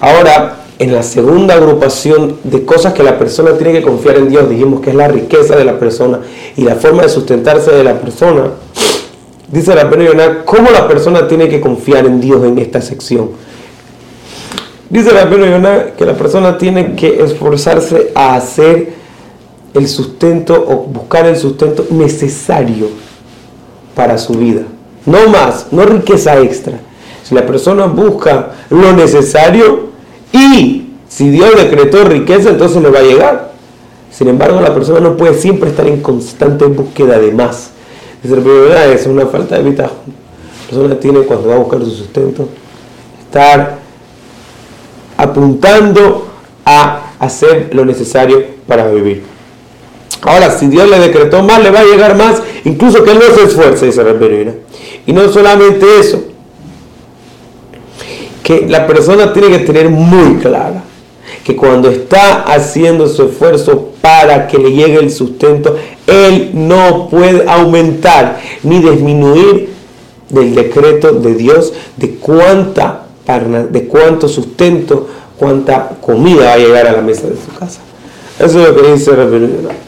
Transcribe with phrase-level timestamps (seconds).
[0.00, 4.48] Ahora, en la segunda agrupación de cosas que la persona tiene que confiar en Dios,
[4.48, 6.20] dijimos que es la riqueza de la persona
[6.56, 8.50] y la forma de sustentarse de la persona.
[9.50, 13.30] Dice la Yonah, ¿cómo la persona tiene que confiar en Dios en esta sección?
[14.88, 18.92] Dice la Yonah que la persona tiene que esforzarse a hacer
[19.74, 22.88] el sustento o buscar el sustento necesario
[23.94, 24.62] para su vida.
[25.06, 26.78] No más, no riqueza extra.
[27.24, 29.87] Si la persona busca lo necesario
[30.32, 33.52] y si Dios decretó riqueza, entonces le va a llegar.
[34.10, 37.70] Sin embargo, la persona no puede siempre estar en constante búsqueda de más.
[38.22, 39.84] Es una falta de vida.
[39.84, 42.48] La persona tiene cuando va a buscar su sustento,
[43.20, 43.78] estar
[45.16, 46.28] apuntando
[46.64, 49.24] a hacer lo necesario para vivir.
[50.22, 53.34] Ahora, si Dios le decretó más, le va a llegar más, incluso que él no
[53.34, 54.50] se esfuerce, dice Rabbi
[55.06, 56.22] Y no solamente eso,
[58.42, 60.82] que la persona tiene que tener muy clara
[61.44, 67.48] que cuando está haciendo su esfuerzo para que le llegue el sustento, él no puede
[67.48, 69.70] aumentar ni disminuir
[70.28, 73.04] del decreto de Dios de cuánta
[73.70, 75.06] de cuánto sustento,
[75.36, 77.80] cuánta comida va a llegar a la mesa de su casa.
[78.38, 79.10] Eso es lo que dice